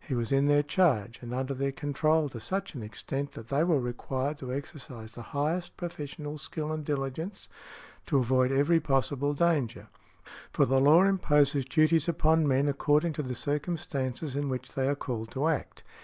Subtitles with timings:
[0.00, 3.48] He was in their |164| charge and under their control to such an extent that
[3.48, 7.48] they were required to exercise the highest professional skill and diligence
[8.06, 9.88] to avoid every possible danger;
[10.52, 14.94] for the law imposes duties upon men according to the circumstances in which they are
[14.94, 15.82] called to act.